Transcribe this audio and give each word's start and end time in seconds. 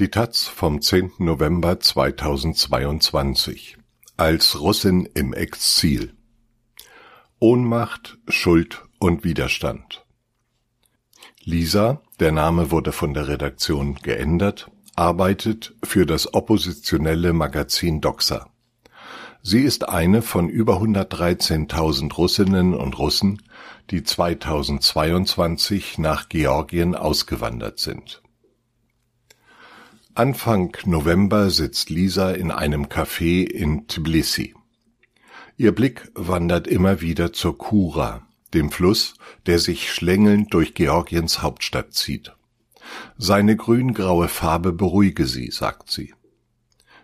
Die 0.00 0.08
taz 0.08 0.48
vom 0.48 0.82
10. 0.82 1.12
November 1.18 1.78
2022 1.78 3.78
Als 4.16 4.60
Russin 4.60 5.08
im 5.14 5.32
Exil 5.32 6.14
Ohnmacht, 7.38 8.18
Schuld 8.26 8.82
und 8.98 9.22
Widerstand 9.22 10.04
Lisa, 11.44 12.02
der 12.18 12.32
Name 12.32 12.72
wurde 12.72 12.90
von 12.90 13.14
der 13.14 13.28
Redaktion 13.28 13.94
geändert, 14.02 14.68
arbeitet 14.96 15.76
für 15.84 16.06
das 16.06 16.34
oppositionelle 16.34 17.32
Magazin 17.32 18.00
Doxa. 18.00 18.50
Sie 19.42 19.60
ist 19.60 19.88
eine 19.88 20.22
von 20.22 20.48
über 20.48 20.78
113.000 20.78 22.12
Russinnen 22.14 22.74
und 22.74 22.98
Russen, 22.98 23.42
die 23.92 24.02
2022 24.02 25.98
nach 25.98 26.28
Georgien 26.28 26.96
ausgewandert 26.96 27.78
sind 27.78 28.23
Anfang 30.16 30.76
November 30.84 31.50
sitzt 31.50 31.90
Lisa 31.90 32.30
in 32.30 32.52
einem 32.52 32.84
Café 32.84 33.44
in 33.44 33.88
Tbilisi. 33.88 34.54
Ihr 35.56 35.74
Blick 35.74 36.08
wandert 36.14 36.68
immer 36.68 37.00
wieder 37.00 37.32
zur 37.32 37.58
Kura, 37.58 38.24
dem 38.52 38.70
Fluss, 38.70 39.14
der 39.46 39.58
sich 39.58 39.92
schlängelnd 39.92 40.54
durch 40.54 40.74
Georgiens 40.74 41.42
Hauptstadt 41.42 41.94
zieht. 41.94 42.32
Seine 43.18 43.56
grün-graue 43.56 44.28
Farbe 44.28 44.72
beruhige 44.72 45.26
sie, 45.26 45.50
sagt 45.50 45.90
sie. 45.90 46.14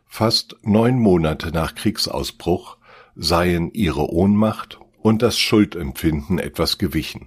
Fast 0.07 0.55
neun 0.63 0.97
Monate 1.01 1.51
nach 1.51 1.75
Kriegsausbruch 1.75 2.77
seien 3.17 3.73
ihre 3.73 4.09
Ohnmacht 4.13 4.79
und 5.03 5.23
das 5.23 5.37
Schuldempfinden 5.37 6.39
etwas 6.39 6.79
gewichen. 6.79 7.27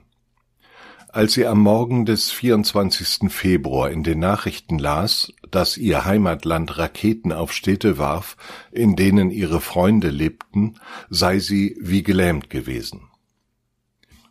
Als 1.14 1.34
sie 1.34 1.46
am 1.46 1.60
Morgen 1.60 2.06
des 2.06 2.32
24. 2.32 3.32
Februar 3.32 3.92
in 3.92 4.02
den 4.02 4.18
Nachrichten 4.18 4.80
las, 4.80 5.32
dass 5.52 5.78
ihr 5.78 6.06
Heimatland 6.06 6.80
Raketen 6.80 7.32
auf 7.32 7.54
Städte 7.54 8.00
warf, 8.00 8.36
in 8.72 8.96
denen 8.96 9.30
ihre 9.30 9.62
Freunde 9.62 10.10
lebten, 10.10 10.80
sei 11.12 11.38
sie 11.38 11.78
wie 11.80 12.02
gelähmt 12.02 12.50
gewesen. 12.50 13.12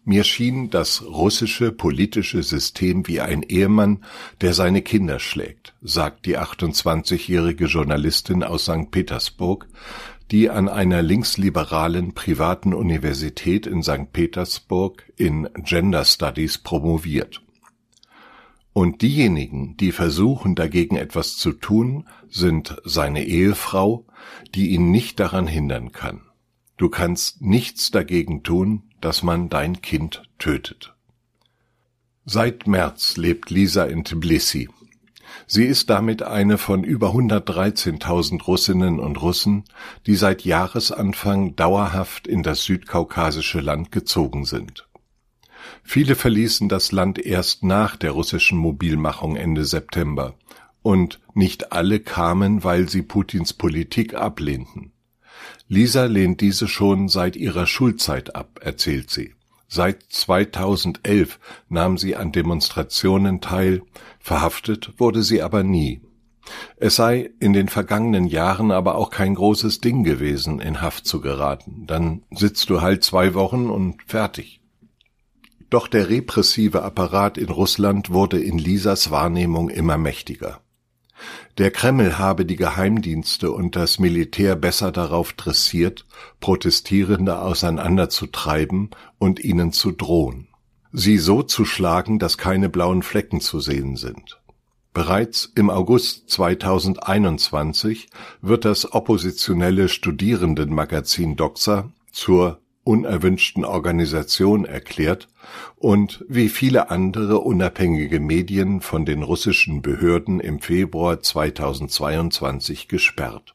Mir 0.04 0.24
schien 0.24 0.70
das 0.70 1.04
russische 1.04 1.70
politische 1.70 2.42
System 2.42 3.06
wie 3.06 3.20
ein 3.20 3.44
Ehemann, 3.44 4.04
der 4.40 4.52
seine 4.52 4.82
Kinder 4.82 5.20
schlägt, 5.20 5.74
sagt 5.82 6.26
die 6.26 6.36
28-jährige 6.36 7.66
Journalistin 7.66 8.42
aus 8.42 8.64
St. 8.64 8.90
Petersburg, 8.90 9.68
die 10.32 10.48
an 10.48 10.70
einer 10.70 11.02
linksliberalen 11.02 12.14
privaten 12.14 12.72
Universität 12.72 13.66
in 13.66 13.82
St. 13.82 14.12
Petersburg 14.14 15.12
in 15.16 15.46
Gender 15.58 16.06
Studies 16.06 16.56
promoviert. 16.56 17.42
Und 18.72 19.02
diejenigen, 19.02 19.76
die 19.76 19.92
versuchen 19.92 20.54
dagegen 20.54 20.96
etwas 20.96 21.36
zu 21.36 21.52
tun, 21.52 22.08
sind 22.30 22.76
seine 22.82 23.26
Ehefrau, 23.26 24.06
die 24.54 24.70
ihn 24.70 24.90
nicht 24.90 25.20
daran 25.20 25.46
hindern 25.46 25.92
kann. 25.92 26.22
Du 26.78 26.88
kannst 26.88 27.42
nichts 27.42 27.90
dagegen 27.90 28.42
tun, 28.42 28.84
dass 29.02 29.22
man 29.22 29.50
dein 29.50 29.82
Kind 29.82 30.22
tötet. 30.38 30.94
Seit 32.24 32.66
März 32.66 33.18
lebt 33.18 33.50
Lisa 33.50 33.84
in 33.84 34.04
Tbilisi, 34.04 34.70
Sie 35.46 35.64
ist 35.64 35.90
damit 35.90 36.22
eine 36.22 36.58
von 36.58 36.84
über 36.84 37.10
113.000 37.10 38.42
Russinnen 38.42 39.00
und 39.00 39.20
Russen, 39.20 39.64
die 40.06 40.14
seit 40.14 40.44
Jahresanfang 40.44 41.56
dauerhaft 41.56 42.26
in 42.26 42.42
das 42.42 42.64
südkaukasische 42.64 43.60
Land 43.60 43.92
gezogen 43.92 44.44
sind. 44.44 44.88
Viele 45.82 46.14
verließen 46.14 46.68
das 46.68 46.92
Land 46.92 47.18
erst 47.18 47.64
nach 47.64 47.96
der 47.96 48.12
russischen 48.12 48.58
Mobilmachung 48.58 49.36
Ende 49.36 49.64
September, 49.64 50.34
und 50.82 51.20
nicht 51.34 51.72
alle 51.72 52.00
kamen, 52.00 52.64
weil 52.64 52.88
sie 52.88 53.02
Putins 53.02 53.52
Politik 53.52 54.14
ablehnten. 54.14 54.92
Lisa 55.68 56.04
lehnt 56.04 56.40
diese 56.40 56.68
schon 56.68 57.08
seit 57.08 57.36
ihrer 57.36 57.66
Schulzeit 57.66 58.34
ab, 58.34 58.60
erzählt 58.62 59.10
sie. 59.10 59.34
Seit 59.68 60.02
2011 60.10 61.38
nahm 61.70 61.96
sie 61.96 62.14
an 62.14 62.30
Demonstrationen 62.30 63.40
teil, 63.40 63.82
verhaftet 64.22 64.94
wurde 64.98 65.22
sie 65.22 65.42
aber 65.42 65.62
nie. 65.62 66.00
Es 66.76 66.96
sei 66.96 67.30
in 67.38 67.52
den 67.52 67.68
vergangenen 67.68 68.26
Jahren 68.26 68.70
aber 68.72 68.96
auch 68.96 69.10
kein 69.10 69.34
großes 69.34 69.80
Ding 69.80 70.02
gewesen, 70.04 70.60
in 70.60 70.80
Haft 70.80 71.06
zu 71.06 71.20
geraten. 71.20 71.86
Dann 71.86 72.22
sitzt 72.30 72.70
du 72.70 72.80
halt 72.80 73.04
zwei 73.04 73.34
Wochen 73.34 73.70
und 73.70 74.02
fertig. 74.06 74.60
Doch 75.70 75.88
der 75.88 76.08
repressive 76.10 76.82
Apparat 76.82 77.38
in 77.38 77.48
Russland 77.48 78.10
wurde 78.10 78.40
in 78.40 78.58
Lisas 78.58 79.10
Wahrnehmung 79.10 79.70
immer 79.70 79.96
mächtiger. 79.96 80.60
Der 81.58 81.70
Kreml 81.70 82.18
habe 82.18 82.44
die 82.44 82.56
Geheimdienste 82.56 83.52
und 83.52 83.76
das 83.76 83.98
Militär 83.98 84.56
besser 84.56 84.90
darauf 84.90 85.32
dressiert, 85.32 86.06
Protestierende 86.40 87.40
auseinanderzutreiben 87.40 88.90
und 89.18 89.38
ihnen 89.40 89.72
zu 89.72 89.92
drohen. 89.92 90.48
Sie 90.92 91.16
so 91.16 91.42
zu 91.42 91.64
schlagen, 91.64 92.18
dass 92.18 92.36
keine 92.36 92.68
blauen 92.68 93.02
Flecken 93.02 93.40
zu 93.40 93.60
sehen 93.60 93.96
sind. 93.96 94.40
Bereits 94.92 95.50
im 95.54 95.70
August 95.70 96.28
2021 96.28 98.08
wird 98.42 98.66
das 98.66 98.92
oppositionelle 98.92 99.88
Studierendenmagazin 99.88 101.36
Doxa 101.36 101.90
zur 102.10 102.60
unerwünschten 102.84 103.64
Organisation 103.64 104.66
erklärt 104.66 105.28
und 105.76 106.24
wie 106.28 106.50
viele 106.50 106.90
andere 106.90 107.38
unabhängige 107.38 108.20
Medien 108.20 108.82
von 108.82 109.06
den 109.06 109.22
russischen 109.22 109.80
Behörden 109.80 110.40
im 110.40 110.60
Februar 110.60 111.20
2022 111.20 112.88
gesperrt. 112.88 113.54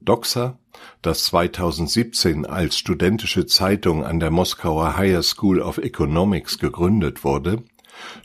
Doxa, 0.00 0.58
das 1.02 1.24
2017 1.24 2.46
als 2.46 2.78
studentische 2.78 3.46
Zeitung 3.46 4.04
an 4.04 4.20
der 4.20 4.30
Moskauer 4.30 4.96
Higher 4.96 5.22
School 5.22 5.60
of 5.60 5.78
Economics 5.78 6.58
gegründet 6.58 7.24
wurde, 7.24 7.62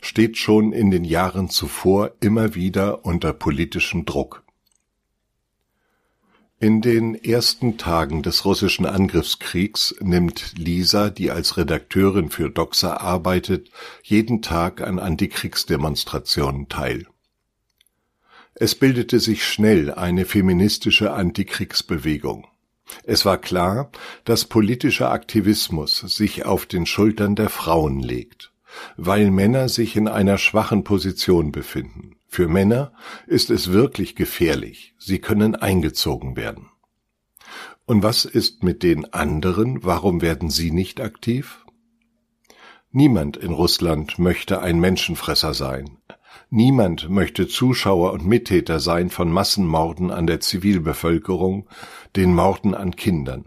steht 0.00 0.36
schon 0.36 0.72
in 0.72 0.90
den 0.90 1.04
Jahren 1.04 1.48
zuvor 1.48 2.12
immer 2.20 2.54
wieder 2.54 3.04
unter 3.04 3.32
politischem 3.32 4.04
Druck 4.04 4.42
in 6.62 6.80
den 6.80 7.16
ersten 7.16 7.76
Tagen 7.76 8.22
des 8.22 8.44
russischen 8.44 8.86
Angriffskriegs 8.86 9.96
nimmt 9.98 10.54
Lisa, 10.56 11.10
die 11.10 11.32
als 11.32 11.56
Redakteurin 11.56 12.30
für 12.30 12.50
Doxa 12.50 12.98
arbeitet, 12.98 13.72
jeden 14.04 14.42
Tag 14.42 14.80
an 14.80 15.00
Antikriegsdemonstrationen 15.00 16.68
teil. 16.68 17.08
Es 18.62 18.76
bildete 18.76 19.18
sich 19.18 19.44
schnell 19.44 19.92
eine 19.92 20.24
feministische 20.24 21.12
Antikriegsbewegung. 21.12 22.46
Es 23.02 23.24
war 23.24 23.38
klar, 23.38 23.90
dass 24.24 24.44
politischer 24.44 25.10
Aktivismus 25.10 25.98
sich 25.98 26.46
auf 26.46 26.66
den 26.66 26.86
Schultern 26.86 27.34
der 27.34 27.48
Frauen 27.48 27.98
legt, 27.98 28.52
weil 28.96 29.32
Männer 29.32 29.68
sich 29.68 29.96
in 29.96 30.06
einer 30.06 30.38
schwachen 30.38 30.84
Position 30.84 31.50
befinden. 31.50 32.14
Für 32.28 32.46
Männer 32.46 32.92
ist 33.26 33.50
es 33.50 33.72
wirklich 33.72 34.14
gefährlich, 34.14 34.94
sie 34.96 35.18
können 35.18 35.56
eingezogen 35.56 36.36
werden. 36.36 36.68
Und 37.84 38.04
was 38.04 38.24
ist 38.24 38.62
mit 38.62 38.84
den 38.84 39.12
anderen, 39.12 39.82
warum 39.82 40.22
werden 40.22 40.50
sie 40.50 40.70
nicht 40.70 41.00
aktiv? 41.00 41.66
Niemand 42.92 43.36
in 43.36 43.50
Russland 43.50 44.20
möchte 44.20 44.62
ein 44.62 44.78
Menschenfresser 44.78 45.52
sein. 45.52 45.98
Niemand 46.50 47.08
möchte 47.08 47.48
Zuschauer 47.48 48.12
und 48.12 48.26
Mittäter 48.26 48.80
sein 48.80 49.10
von 49.10 49.30
Massenmorden 49.30 50.10
an 50.10 50.26
der 50.26 50.40
Zivilbevölkerung, 50.40 51.68
den 52.16 52.34
Morden 52.34 52.74
an 52.74 52.96
Kindern. 52.96 53.46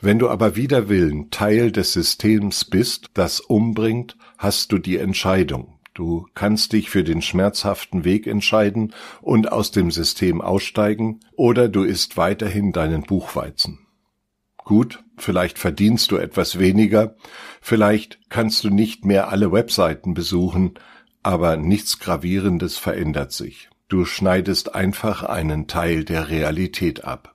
Wenn 0.00 0.18
du 0.18 0.28
aber 0.28 0.56
wider 0.56 0.88
Willen 0.88 1.30
Teil 1.30 1.72
des 1.72 1.92
Systems 1.92 2.64
bist, 2.64 3.10
das 3.14 3.40
umbringt, 3.40 4.16
hast 4.38 4.72
du 4.72 4.78
die 4.78 4.96
Entscheidung, 4.96 5.80
Du 5.94 6.26
kannst 6.34 6.72
dich 6.72 6.88
für 6.88 7.02
den 7.04 7.20
schmerzhaften 7.20 8.04
Weg 8.04 8.26
entscheiden 8.26 8.94
und 9.20 9.50
aus 9.50 9.70
dem 9.70 9.90
System 9.90 10.40
aussteigen, 10.40 11.20
oder 11.32 11.68
du 11.68 11.82
isst 11.82 12.16
weiterhin 12.16 12.72
deinen 12.72 13.02
Buchweizen. 13.02 13.80
Gut, 14.64 15.02
vielleicht 15.16 15.58
verdienst 15.58 16.12
du 16.12 16.16
etwas 16.16 16.58
weniger, 16.58 17.16
vielleicht 17.60 18.20
kannst 18.28 18.62
du 18.62 18.70
nicht 18.70 19.04
mehr 19.04 19.28
alle 19.28 19.52
Webseiten 19.52 20.14
besuchen, 20.14 20.74
aber 21.22 21.56
nichts 21.56 21.98
Gravierendes 21.98 22.78
verändert 22.78 23.32
sich. 23.32 23.68
Du 23.88 24.04
schneidest 24.04 24.74
einfach 24.74 25.22
einen 25.22 25.66
Teil 25.66 26.04
der 26.04 26.28
Realität 26.28 27.04
ab. 27.04 27.34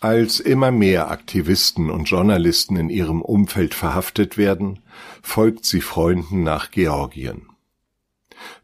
Als 0.00 0.40
immer 0.40 0.70
mehr 0.70 1.10
Aktivisten 1.10 1.90
und 1.90 2.04
Journalisten 2.04 2.76
in 2.76 2.90
ihrem 2.90 3.22
Umfeld 3.22 3.74
verhaftet 3.74 4.36
werden, 4.36 4.80
folgt 5.22 5.64
sie 5.64 5.80
Freunden 5.80 6.42
nach 6.42 6.70
Georgien. 6.70 7.48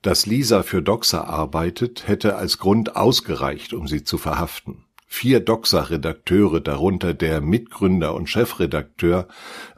Dass 0.03 0.27
Lisa 0.27 0.62
für 0.62 0.83
Doxa 0.83 1.25
arbeitet, 1.25 2.06
hätte 2.06 2.37
als 2.37 2.59
Grund 2.59 2.97
ausgereicht, 2.97 3.73
um 3.73 3.88
sie 3.88 4.05
zu 4.05 4.19
verhaften. 4.19 4.85
Vier 5.06 5.41
Doxa-Redakteure, 5.41 6.61
darunter 6.61 7.15
der 7.15 7.41
Mitgründer 7.41 8.15
und 8.15 8.29
Chefredakteur 8.29 9.29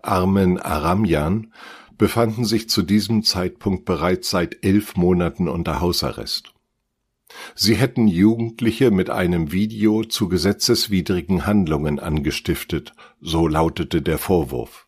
Armen 0.02 0.60
Aramjan, 0.60 1.52
befanden 1.99 2.44
sich 2.44 2.69
zu 2.69 2.82
diesem 2.82 3.23
Zeitpunkt 3.23 3.85
bereits 3.85 4.31
seit 4.31 4.64
elf 4.64 4.96
Monaten 4.96 5.49
unter 5.49 5.81
Hausarrest. 5.81 6.52
Sie 7.55 7.75
hätten 7.75 8.06
Jugendliche 8.06 8.91
mit 8.91 9.11
einem 9.11 9.52
Video 9.52 10.05
zu 10.05 10.29
gesetzeswidrigen 10.29 11.46
Handlungen 11.46 11.99
angestiftet, 11.99 12.93
so 13.20 13.49
lautete 13.49 14.02
der 14.02 14.19
Vorwurf. 14.19 14.87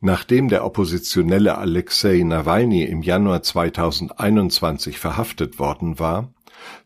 Nachdem 0.00 0.48
der 0.48 0.64
Oppositionelle 0.64 1.58
Alexei 1.58 2.22
Nawalny 2.22 2.84
im 2.84 3.02
Januar 3.02 3.42
2021 3.42 4.98
verhaftet 4.98 5.58
worden 5.58 5.98
war, 5.98 6.32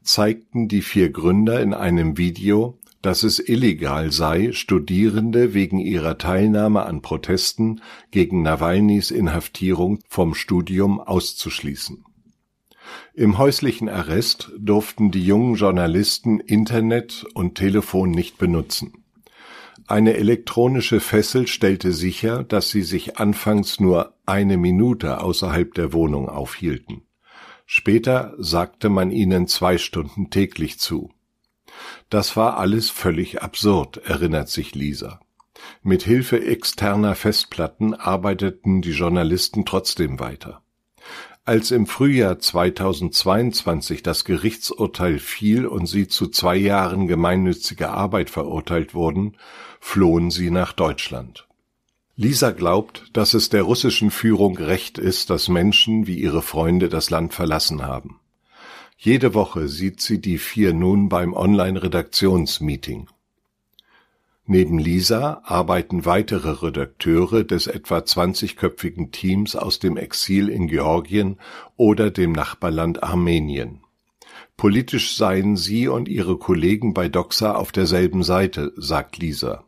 zeigten 0.02 0.68
die 0.68 0.82
vier 0.82 1.10
Gründer 1.10 1.60
in 1.60 1.74
einem 1.74 2.16
Video, 2.16 2.78
dass 3.02 3.22
es 3.22 3.38
illegal 3.38 4.12
sei, 4.12 4.52
Studierende 4.52 5.54
wegen 5.54 5.78
ihrer 5.78 6.18
Teilnahme 6.18 6.84
an 6.84 7.02
Protesten 7.02 7.80
gegen 8.10 8.42
Nawalnys 8.42 9.10
Inhaftierung 9.10 10.00
vom 10.08 10.34
Studium 10.34 11.00
auszuschließen. 11.00 12.04
Im 13.14 13.38
häuslichen 13.38 13.88
Arrest 13.88 14.52
durften 14.58 15.10
die 15.10 15.24
jungen 15.24 15.54
Journalisten 15.54 16.40
Internet 16.40 17.24
und 17.34 17.54
Telefon 17.54 18.10
nicht 18.10 18.38
benutzen. 18.38 18.92
Eine 19.86 20.14
elektronische 20.14 21.00
Fessel 21.00 21.46
stellte 21.46 21.92
sicher, 21.92 22.44
dass 22.44 22.70
sie 22.70 22.82
sich 22.82 23.18
anfangs 23.18 23.80
nur 23.80 24.14
eine 24.24 24.56
Minute 24.56 25.20
außerhalb 25.20 25.74
der 25.74 25.92
Wohnung 25.92 26.28
aufhielten. 26.28 27.02
Später 27.66 28.34
sagte 28.38 28.88
man 28.88 29.10
ihnen 29.10 29.46
zwei 29.46 29.78
Stunden 29.78 30.30
täglich 30.30 30.78
zu. 30.78 31.10
Das 32.08 32.36
war 32.36 32.58
alles 32.58 32.90
völlig 32.90 33.42
absurd, 33.42 33.98
erinnert 33.98 34.48
sich 34.48 34.74
Lisa. 34.74 35.20
Mit 35.82 36.02
Hilfe 36.02 36.44
externer 36.44 37.14
Festplatten 37.14 37.94
arbeiteten 37.94 38.82
die 38.82 38.92
Journalisten 38.92 39.64
trotzdem 39.64 40.18
weiter. 40.18 40.62
Als 41.44 41.70
im 41.70 41.86
Frühjahr 41.86 42.38
2022 42.38 44.02
das 44.02 44.24
Gerichtsurteil 44.24 45.18
fiel 45.18 45.66
und 45.66 45.86
sie 45.86 46.06
zu 46.06 46.28
zwei 46.28 46.56
Jahren 46.56 47.08
gemeinnütziger 47.08 47.92
Arbeit 47.92 48.30
verurteilt 48.30 48.94
wurden, 48.94 49.36
flohen 49.80 50.30
sie 50.30 50.50
nach 50.50 50.72
Deutschland. 50.72 51.48
Lisa 52.14 52.50
glaubt, 52.50 53.04
dass 53.14 53.32
es 53.32 53.48
der 53.48 53.62
russischen 53.62 54.10
Führung 54.10 54.58
recht 54.58 54.98
ist, 54.98 55.30
dass 55.30 55.48
Menschen 55.48 56.06
wie 56.06 56.20
ihre 56.20 56.42
Freunde 56.42 56.90
das 56.90 57.08
Land 57.08 57.32
verlassen 57.32 57.82
haben. 57.82 58.20
Jede 59.02 59.32
Woche 59.32 59.66
sieht 59.66 60.02
sie 60.02 60.20
die 60.20 60.36
vier 60.36 60.74
nun 60.74 61.08
beim 61.08 61.32
Online-Redaktionsmeeting. 61.32 63.08
Neben 64.44 64.78
Lisa 64.78 65.40
arbeiten 65.42 66.04
weitere 66.04 66.50
Redakteure 66.50 67.44
des 67.44 67.66
etwa 67.66 68.00
20-köpfigen 68.00 69.10
Teams 69.10 69.56
aus 69.56 69.78
dem 69.78 69.96
Exil 69.96 70.50
in 70.50 70.68
Georgien 70.68 71.38
oder 71.78 72.10
dem 72.10 72.32
Nachbarland 72.32 73.02
Armenien. 73.02 73.80
Politisch 74.58 75.16
seien 75.16 75.56
sie 75.56 75.88
und 75.88 76.06
ihre 76.06 76.36
Kollegen 76.36 76.92
bei 76.92 77.08
Doxa 77.08 77.54
auf 77.54 77.72
derselben 77.72 78.22
Seite, 78.22 78.70
sagt 78.76 79.16
Lisa. 79.16 79.64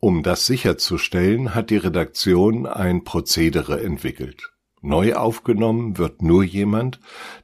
Um 0.00 0.22
das 0.22 0.46
sicherzustellen, 0.46 1.54
hat 1.54 1.68
die 1.68 1.76
Redaktion 1.76 2.64
ein 2.64 3.04
Prozedere 3.04 3.82
entwickelt. 3.82 4.54
Neu 4.80 5.14
aufgenommen 5.14 5.98
wird 5.98 6.22
nur 6.22 6.44
jemand, 6.44 7.00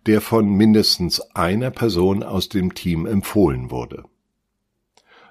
der 0.06 0.20
von 0.20 0.48
mindestens 0.48 1.20
einer 1.34 1.70
Person 1.70 2.22
aus 2.22 2.48
dem 2.48 2.74
Team 2.74 3.06
empfohlen 3.06 3.70
wurde. 3.70 4.04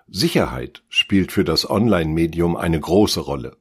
Sicherheit 0.08 0.84
spielt 0.90 1.32
für 1.32 1.44
das 1.44 1.70
Online-Medium 1.70 2.56
eine 2.56 2.80
große 2.80 3.22
Rolle. 3.22 3.58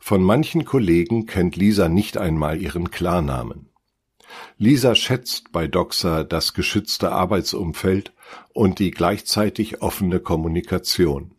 Von 0.00 0.22
manchen 0.22 0.64
Kollegen 0.64 1.26
kennt 1.26 1.56
Lisa 1.56 1.88
nicht 1.88 2.18
einmal 2.18 2.60
ihren 2.60 2.90
Klarnamen. 2.90 3.70
Lisa 4.58 4.94
schätzt 4.94 5.50
bei 5.50 5.66
Doxa 5.66 6.24
das 6.24 6.54
geschützte 6.54 7.12
Arbeitsumfeld 7.12 8.12
und 8.52 8.78
die 8.78 8.90
gleichzeitig 8.90 9.82
offene 9.82 10.20
Kommunikation. 10.20 11.34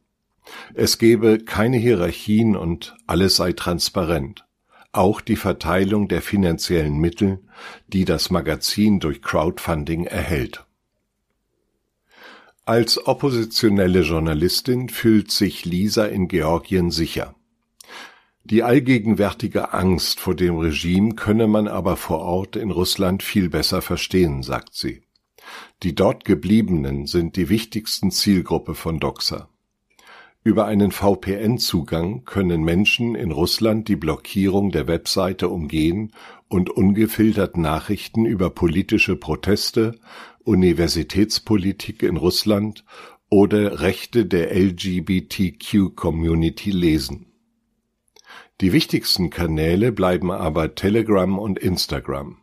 Es 0.73 0.97
gebe 0.97 1.39
keine 1.39 1.77
Hierarchien 1.77 2.55
und 2.55 2.95
alles 3.07 3.37
sei 3.37 3.53
transparent 3.53 4.45
auch 4.93 5.21
die 5.21 5.35
Verteilung 5.35 6.07
der 6.07 6.21
finanziellen 6.21 6.97
Mittel, 6.97 7.39
die 7.87 8.05
das 8.05 8.29
Magazin 8.29 8.99
durch 8.99 9.21
Crowdfunding 9.21 10.05
erhält. 10.05 10.65
Als 12.65 13.05
oppositionelle 13.05 14.01
Journalistin 14.01 14.87
fühlt 14.87 15.31
sich 15.31 15.65
Lisa 15.65 16.05
in 16.05 16.29
Georgien 16.29 16.91
sicher. 16.91 17.35
Die 18.45 18.63
allgegenwärtige 18.63 19.73
Angst 19.73 20.19
vor 20.19 20.35
dem 20.35 20.57
Regime 20.57 21.15
könne 21.15 21.47
man 21.47 21.67
aber 21.67 21.97
vor 21.97 22.19
Ort 22.19 22.55
in 22.55 22.71
Russland 22.71 23.23
viel 23.23 23.49
besser 23.49 23.81
verstehen, 23.81 24.43
sagt 24.43 24.75
sie. 24.75 25.01
Die 25.81 25.95
dort 25.95 26.23
gebliebenen 26.23 27.05
sind 27.05 27.35
die 27.35 27.49
wichtigsten 27.49 28.11
Zielgruppe 28.11 28.75
von 28.75 28.99
Doxa. 28.99 29.49
Über 30.45 30.65
einen 30.65 30.91
VPN-Zugang 30.91 32.25
können 32.25 32.63
Menschen 32.63 33.15
in 33.15 33.31
Russland 33.31 33.87
die 33.87 33.95
Blockierung 33.95 34.71
der 34.71 34.87
Webseite 34.87 35.47
umgehen 35.47 36.11
und 36.49 36.69
ungefiltert 36.69 37.55
Nachrichten 37.55 38.25
über 38.25 38.49
politische 38.49 39.15
Proteste, 39.15 39.95
Universitätspolitik 40.43 42.03
in 42.03 42.17
Russland 42.17 42.83
oder 43.29 43.79
Rechte 43.79 44.25
der 44.25 44.53
LGBTQ-Community 44.53 46.71
lesen. 46.71 47.27
Die 48.59 48.73
wichtigsten 48.73 49.29
Kanäle 49.29 49.93
bleiben 49.93 50.29
aber 50.29 50.75
Telegram 50.75 51.39
und 51.39 51.57
Instagram. 51.57 52.39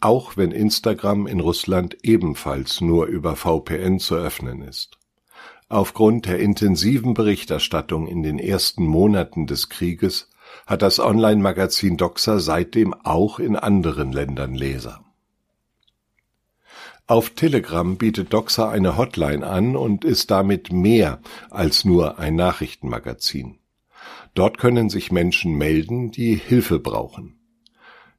Auch 0.00 0.38
wenn 0.38 0.52
Instagram 0.52 1.26
in 1.26 1.40
Russland 1.40 1.98
ebenfalls 2.02 2.80
nur 2.80 3.04
über 3.06 3.36
VPN 3.36 3.98
zu 3.98 4.14
öffnen 4.14 4.62
ist 4.62 4.95
Aufgrund 5.68 6.26
der 6.26 6.38
intensiven 6.38 7.14
Berichterstattung 7.14 8.06
in 8.06 8.22
den 8.22 8.38
ersten 8.38 8.84
Monaten 8.86 9.48
des 9.48 9.68
Krieges 9.68 10.30
hat 10.64 10.80
das 10.82 11.00
Online-Magazin 11.00 11.96
Doxa 11.96 12.38
seitdem 12.38 12.94
auch 12.94 13.40
in 13.40 13.56
anderen 13.56 14.12
Ländern 14.12 14.54
Leser. 14.54 15.04
Auf 17.08 17.30
Telegram 17.30 17.96
bietet 17.96 18.32
Doxa 18.32 18.70
eine 18.70 18.96
Hotline 18.96 19.44
an 19.44 19.74
und 19.74 20.04
ist 20.04 20.30
damit 20.30 20.72
mehr 20.72 21.20
als 21.50 21.84
nur 21.84 22.20
ein 22.20 22.36
Nachrichtenmagazin. 22.36 23.58
Dort 24.34 24.58
können 24.58 24.88
sich 24.88 25.10
Menschen 25.10 25.54
melden, 25.54 26.12
die 26.12 26.36
Hilfe 26.36 26.78
brauchen. 26.78 27.40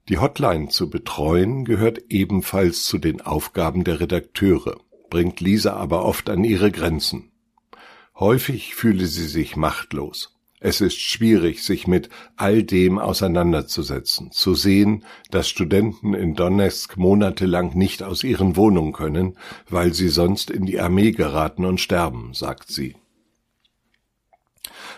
Die 0.10 0.18
Hotline 0.18 0.68
zu 0.68 0.90
betreuen 0.90 1.64
gehört 1.64 2.00
ebenfalls 2.10 2.84
zu 2.84 2.98
den 2.98 3.22
Aufgaben 3.22 3.86
der 3.86 4.02
Redakteure, 4.02 4.78
bringt 5.10 5.40
Lisa 5.40 5.74
aber 5.74 6.04
oft 6.04 6.30
an 6.30 6.44
ihre 6.44 6.72
Grenzen. 6.72 7.32
Häufig 8.20 8.74
fühle 8.74 9.06
sie 9.06 9.28
sich 9.28 9.56
machtlos. 9.56 10.34
Es 10.60 10.82
ist 10.82 11.00
schwierig, 11.00 11.64
sich 11.64 11.86
mit 11.86 12.10
all 12.36 12.64
dem 12.64 12.98
auseinanderzusetzen, 12.98 14.32
zu 14.32 14.56
sehen, 14.56 15.04
dass 15.30 15.48
Studenten 15.48 16.16
in 16.16 16.34
Donetsk 16.34 16.98
monatelang 16.98 17.76
nicht 17.76 18.02
aus 18.02 18.24
ihren 18.24 18.56
Wohnungen 18.56 18.92
können, 18.92 19.38
weil 19.70 19.94
sie 19.94 20.10
sonst 20.10 20.50
in 20.50 20.66
die 20.66 20.80
Armee 20.80 21.12
geraten 21.12 21.64
und 21.64 21.80
sterben, 21.80 22.34
sagt 22.34 22.70
sie. 22.70 22.96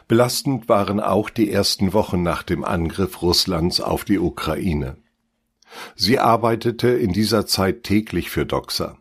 Belastend 0.07 0.69
waren 0.69 1.01
auch 1.01 1.29
die 1.29 1.51
ersten 1.51 1.91
Wochen 1.91 2.23
nach 2.23 2.43
dem 2.43 2.63
Angriff 2.63 3.21
Russlands 3.21 3.81
auf 3.81 4.05
die 4.05 4.17
Ukraine. 4.17 4.95
Sie 5.95 6.19
arbeitete 6.19 6.87
in 6.87 7.11
dieser 7.11 7.45
Zeit 7.45 7.83
täglich 7.83 8.29
für 8.29 8.45
Doxa. 8.45 8.97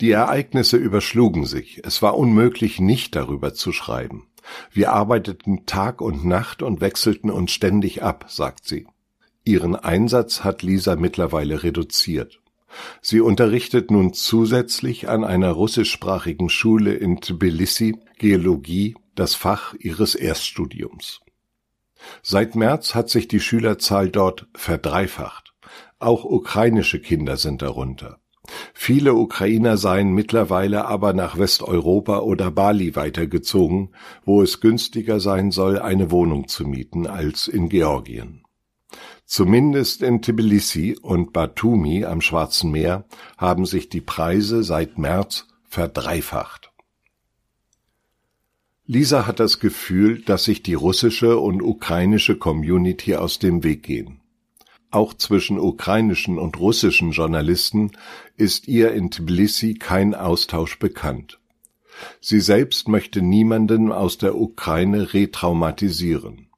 Die 0.00 0.10
Ereignisse 0.10 0.76
überschlugen 0.76 1.46
sich, 1.46 1.82
es 1.84 2.02
war 2.02 2.16
unmöglich, 2.16 2.80
nicht 2.80 3.14
darüber 3.14 3.54
zu 3.54 3.72
schreiben. 3.72 4.26
Wir 4.72 4.92
arbeiteten 4.92 5.66
Tag 5.66 6.00
und 6.00 6.24
Nacht 6.24 6.62
und 6.62 6.80
wechselten 6.80 7.30
uns 7.30 7.52
ständig 7.52 8.02
ab, 8.02 8.26
sagt 8.28 8.66
sie. 8.66 8.86
Ihren 9.44 9.76
Einsatz 9.76 10.44
hat 10.44 10.62
Lisa 10.62 10.96
mittlerweile 10.96 11.62
reduziert. 11.62 12.40
Sie 13.00 13.20
unterrichtet 13.20 13.90
nun 13.90 14.12
zusätzlich 14.12 15.08
an 15.08 15.24
einer 15.24 15.50
russischsprachigen 15.50 16.48
Schule 16.48 16.94
in 16.94 17.20
Tbilisi 17.20 17.98
Geologie, 18.18 18.96
das 19.14 19.34
Fach 19.34 19.74
ihres 19.74 20.14
Erststudiums. 20.14 21.20
Seit 22.22 22.54
März 22.54 22.94
hat 22.94 23.10
sich 23.10 23.28
die 23.28 23.40
Schülerzahl 23.40 24.08
dort 24.08 24.46
verdreifacht. 24.54 25.54
Auch 25.98 26.24
ukrainische 26.24 27.00
Kinder 27.00 27.36
sind 27.36 27.60
darunter. 27.62 28.20
Viele 28.74 29.14
Ukrainer 29.14 29.76
seien 29.76 30.12
mittlerweile 30.12 30.86
aber 30.86 31.12
nach 31.12 31.38
Westeuropa 31.38 32.20
oder 32.20 32.50
Bali 32.50 32.96
weitergezogen, 32.96 33.90
wo 34.24 34.42
es 34.42 34.60
günstiger 34.60 35.20
sein 35.20 35.50
soll, 35.50 35.78
eine 35.78 36.10
Wohnung 36.10 36.48
zu 36.48 36.66
mieten 36.66 37.06
als 37.06 37.48
in 37.48 37.68
Georgien. 37.68 38.44
Zumindest 39.24 40.02
in 40.02 40.22
Tbilisi 40.22 40.98
und 41.00 41.32
Batumi 41.32 42.04
am 42.04 42.20
Schwarzen 42.20 42.72
Meer 42.72 43.04
haben 43.38 43.64
sich 43.64 43.88
die 43.88 44.00
Preise 44.00 44.64
seit 44.64 44.98
März 44.98 45.46
verdreifacht. 45.68 46.72
Lisa 48.86 49.24
hat 49.28 49.38
das 49.38 49.60
Gefühl, 49.60 50.20
dass 50.22 50.42
sich 50.42 50.64
die 50.64 50.74
russische 50.74 51.38
und 51.38 51.62
ukrainische 51.62 52.36
Community 52.36 53.14
aus 53.14 53.38
dem 53.38 53.62
Weg 53.62 53.84
gehen. 53.84 54.19
Auch 54.90 55.14
zwischen 55.14 55.58
ukrainischen 55.58 56.38
und 56.38 56.58
russischen 56.58 57.12
Journalisten 57.12 57.92
ist 58.36 58.66
ihr 58.66 58.92
in 58.92 59.10
Tbilisi 59.10 59.74
kein 59.74 60.14
Austausch 60.14 60.78
bekannt. 60.78 61.38
Sie 62.20 62.40
selbst 62.40 62.88
möchte 62.88 63.22
niemanden 63.22 63.92
aus 63.92 64.18
der 64.18 64.34
Ukraine 64.36 65.12
retraumatisieren. 65.12 66.48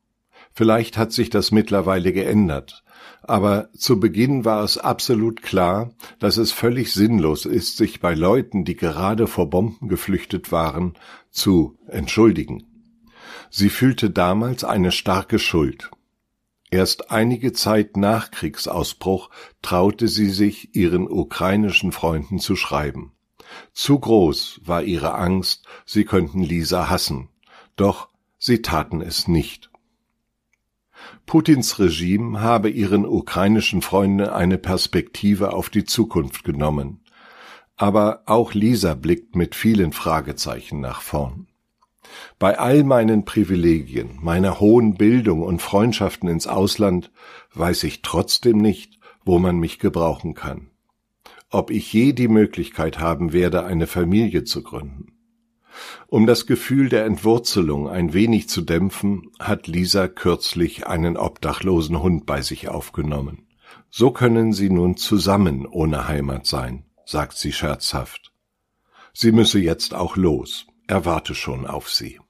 Vielleicht 0.55 0.97
hat 0.97 1.13
sich 1.13 1.31
das 1.31 1.51
mittlerweile 1.51 2.13
geändert, 2.13 2.85
aber 3.23 3.71
zu 3.75 4.01
Beginn 4.01 4.45
war 4.45 4.65
es 4.65 4.79
absolut 4.79 5.43
klar, 5.43 5.93
dass 6.19 6.37
es 6.37 6.53
völlig 6.53 6.93
sinnlos 6.93 7.47
ist, 7.47 7.77
sich 7.77 8.01
bei 8.01 8.15
Leuten, 8.15 8.65
die 8.65 8.77
gerade 8.77 9.27
vor 9.27 9.49
Bomben 9.49 9.89
geflüchtet 9.89 10.53
waren, 10.53 10.95
zu 11.31 11.79
entschuldigen. 11.87 12.65
Sie 13.51 13.69
fühlte 13.69 14.11
damals 14.11 14.65
eine 14.65 14.93
starke 14.93 15.39
Schuld. 15.39 15.91
Erst 16.73 17.11
einige 17.11 17.53
Zeit 17.53 17.99
nach 17.99 18.31
Kriegsausbruch 18.31 19.29
traute 19.61 20.09
sie 20.09 20.31
sich, 20.31 20.75
ihren 20.75 21.07
ukrainischen 21.07 21.93
Freunden 21.93 22.39
zu 22.39 22.57
schreiben. 22.57 23.13
Zu 23.75 23.99
groß 23.99 24.63
war 24.65 24.83
ihre 24.83 25.13
Angst, 25.13 25.67
sie 25.85 26.07
könnten 26.07 26.43
Lisa 26.43 26.89
hassen, 26.89 27.29
doch 27.77 28.09
sie 28.39 28.63
taten 28.63 29.03
es 29.03 29.29
nicht. 29.29 29.71
Putins 31.27 31.79
Regime 31.79 32.41
habe 32.41 32.71
ihren 32.71 33.05
ukrainischen 33.05 33.83
Freunden 33.83 34.31
eine 34.31 34.57
Perspektive 34.57 35.53
auf 35.53 35.69
die 35.69 35.85
Zukunft 35.85 36.43
genommen. 36.43 37.05
Aber 37.77 38.23
auch 38.25 38.55
Lisa 38.55 38.95
blickt 38.95 39.37
mit 39.37 39.55
vielen 39.55 39.93
Fragezeichen 39.93 40.81
nach 40.81 41.03
vorn. 41.03 41.49
Bei 42.39 42.59
all 42.59 42.85
meinen 42.85 43.25
Privilegien, 43.25 44.19
meiner 44.21 44.61
hohen 44.61 44.95
Bildung 44.95 45.43
und 45.43 45.63
Freundschaften 45.63 46.29
ins 46.29 46.47
Ausland 46.47 47.11
weiß 47.55 47.85
ich 47.85 48.03
trotzdem 48.03 48.59
nicht, 48.59 48.99
wo 49.25 49.39
man 49.39 49.59
mich 49.59 49.79
gebrauchen 49.79 50.35
kann. 50.35 50.71
Ob 51.51 51.71
ich 51.71 51.93
je 51.93 52.13
die 52.13 52.29
Möglichkeit 52.29 52.99
haben 52.99 53.33
werde, 53.33 53.65
eine 53.65 53.87
Familie 53.87 54.45
zu 54.45 54.63
gründen. 54.63 55.13
Um 56.07 56.27
das 56.27 56.47
Gefühl 56.47 56.89
der 56.89 57.05
Entwurzelung 57.07 57.89
ein 57.89 58.13
wenig 58.13 58.49
zu 58.49 58.63
dämpfen, 58.63 59.31
hat 59.39 59.67
Lisa 59.67 60.09
kürzlich 60.09 60.87
einen 60.87 61.17
obdachlosen 61.17 62.03
Hund 62.03 62.27
bei 62.27 62.43
sich 62.43 62.69
aufgenommen. 62.69 63.47
So 63.91 64.11
können 64.11 64.53
sie 64.53 64.71
nun 64.71 64.97
zusammen 64.97 65.67
ohne 65.67 66.09
Heimat 66.09 66.47
sein, 66.47 66.85
sagt 67.05 67.37
sie 67.37 67.53
scherzhaft. 67.53 68.33
Sie 69.15 69.33
müsse 69.33 69.59
jetzt 69.59 69.95
auch 69.95 70.17
los, 70.17 70.67
er 70.93 71.07
warte 71.07 71.35
schon 71.35 71.67
auf 71.67 71.89
sie. 71.89 72.21